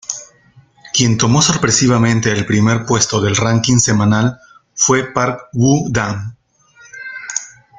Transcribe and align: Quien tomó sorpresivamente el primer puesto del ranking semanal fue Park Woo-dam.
Quien 0.93 1.15
tomó 1.19 1.43
sorpresivamente 1.43 2.31
el 2.31 2.47
primer 2.47 2.87
puesto 2.87 3.21
del 3.21 3.35
ranking 3.35 3.77
semanal 3.77 4.39
fue 4.73 5.13
Park 5.13 5.49
Woo-dam. 5.53 6.33